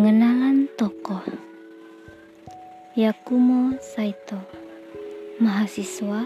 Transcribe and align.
Pengenalan 0.00 0.64
tokoh 0.80 1.20
Yakumo 2.96 3.76
Saito, 3.84 4.40
mahasiswa, 5.36 6.24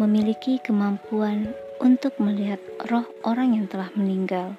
memiliki 0.00 0.56
kemampuan 0.64 1.52
untuk 1.76 2.16
melihat 2.16 2.56
roh 2.88 3.04
orang 3.28 3.52
yang 3.52 3.68
telah 3.68 3.92
meninggal. 3.92 4.56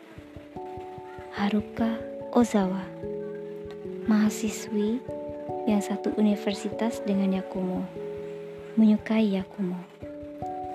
Haruka 1.34 1.98
Ozawa, 2.38 2.86
mahasiswi 4.06 5.02
yang 5.66 5.82
satu 5.82 6.14
universitas 6.14 7.02
dengan 7.02 7.42
Yakumo, 7.42 7.82
menyukai 8.78 9.34
Yakumo. 9.34 9.82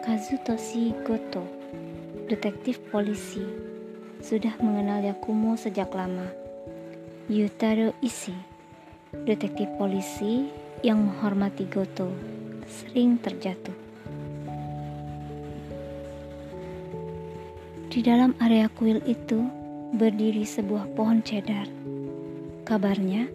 Kazutoshi 0.03 0.99
Goto, 1.07 1.47
detektif 2.27 2.83
polisi, 2.91 3.47
sudah 4.19 4.59
mengenal 4.59 4.99
Yakumo 5.07 5.55
sejak 5.55 5.95
lama 5.95 6.27
Yutaro 7.27 7.91
Ishii 8.07 8.39
detektif 9.27 9.67
polisi 9.83 10.47
yang 10.87 11.11
menghormati 11.11 11.67
Goto 11.67 12.07
sering 12.71 13.19
terjatuh. 13.19 13.75
Di 17.91 17.99
dalam 17.99 18.31
area 18.39 18.71
kuil 18.71 19.03
itu 19.11 19.43
berdiri 19.99 20.47
sebuah 20.47 20.87
pohon 20.95 21.19
cedar. 21.27 21.67
Kabarnya, 22.63 23.27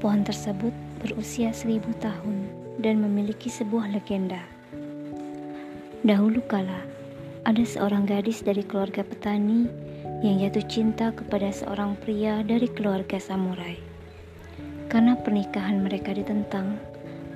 pohon 0.00 0.24
tersebut 0.24 0.72
berusia 1.04 1.52
seribu 1.52 1.92
tahun 2.00 2.48
dan 2.80 3.04
memiliki 3.04 3.52
sebuah 3.52 3.92
legenda. 3.92 4.40
Dahulu 6.00 6.40
kala, 6.48 6.80
ada 7.44 7.60
seorang 7.60 8.08
gadis 8.08 8.40
dari 8.40 8.64
keluarga 8.64 9.04
petani 9.04 9.91
yang 10.22 10.38
jatuh 10.38 10.62
cinta 10.70 11.10
kepada 11.10 11.50
seorang 11.50 11.98
pria 11.98 12.46
dari 12.46 12.70
keluarga 12.70 13.18
samurai. 13.18 13.74
Karena 14.86 15.18
pernikahan 15.18 15.82
mereka 15.82 16.14
ditentang, 16.14 16.78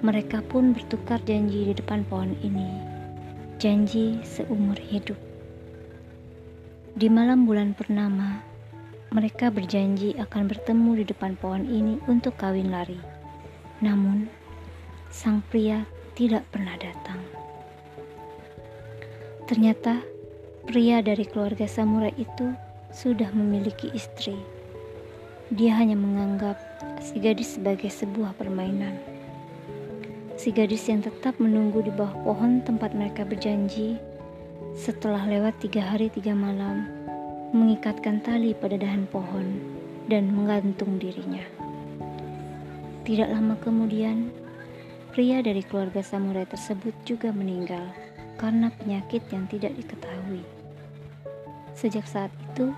mereka 0.06 0.39
pun 0.39 0.70
bertukar 0.70 1.19
janji 1.27 1.67
di 1.67 1.75
depan 1.75 2.06
pohon 2.06 2.39
ini. 2.47 2.70
Janji 3.59 4.23
seumur 4.23 4.78
hidup. 4.78 5.19
Di 6.95 7.11
malam 7.11 7.43
bulan 7.43 7.75
purnama, 7.75 8.39
mereka 9.11 9.50
berjanji 9.50 10.15
akan 10.23 10.47
bertemu 10.47 11.03
di 11.03 11.05
depan 11.11 11.34
pohon 11.34 11.67
ini 11.67 11.98
untuk 12.06 12.39
kawin 12.39 12.71
lari. 12.71 13.03
Namun, 13.83 14.31
sang 15.11 15.43
pria 15.50 15.83
tidak 16.15 16.47
pernah 16.55 16.78
datang. 16.78 17.19
Ternyata, 19.50 20.06
pria 20.71 21.03
dari 21.03 21.27
keluarga 21.27 21.67
samurai 21.67 22.15
itu 22.15 22.66
sudah 22.91 23.31
memiliki 23.34 23.91
istri. 23.95 24.37
Dia 25.55 25.79
hanya 25.79 25.95
menganggap 25.95 26.59
si 26.98 27.23
gadis 27.23 27.55
sebagai 27.55 27.87
sebuah 27.87 28.34
permainan. 28.34 28.98
Si 30.37 30.53
gadis 30.53 30.84
yang 30.91 31.01
tetap 31.01 31.39
menunggu 31.39 31.81
di 31.87 31.95
bawah 31.95 32.12
pohon 32.27 32.61
tempat 32.67 32.93
mereka 32.93 33.23
berjanji, 33.23 33.97
setelah 34.77 35.25
lewat 35.25 35.56
tiga 35.62 35.81
hari 35.81 36.12
tiga 36.12 36.37
malam, 36.37 36.84
mengikatkan 37.56 38.20
tali 38.20 38.53
pada 38.53 38.77
dahan 38.77 39.09
pohon 39.09 39.56
dan 40.11 40.28
menggantung 40.28 40.98
dirinya. 41.00 41.43
Tidak 43.06 43.31
lama 43.31 43.55
kemudian, 43.62 44.34
pria 45.15 45.41
dari 45.41 45.62
keluarga 45.62 46.03
samurai 46.03 46.45
tersebut 46.45 46.93
juga 47.06 47.31
meninggal 47.31 47.87
karena 48.37 48.69
penyakit 48.83 49.23
yang 49.33 49.47
tidak 49.48 49.73
diketahui. 49.78 50.43
Sejak 51.77 52.09
saat 52.09 52.33
itu, 52.41 52.73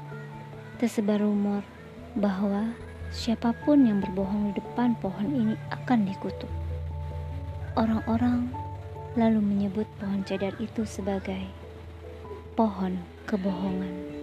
tersebar 0.83 1.23
rumor 1.23 1.63
bahwa 2.19 2.75
Siapa 3.09 3.56
pun 3.65 3.89
yang 3.89 4.05
berbohong 4.05 4.53
di 4.53 4.61
depan 4.61 4.93
pohon 5.00 5.33
ini 5.33 5.56
akan 5.72 6.05
dikutuk. 6.05 6.53
Orang-orang 7.72 8.53
lalu 9.17 9.41
menyebut 9.41 9.89
pohon 9.97 10.21
cedar 10.28 10.53
itu 10.61 10.84
sebagai 10.84 11.41
pohon 12.53 13.00
kebohongan. 13.25 14.18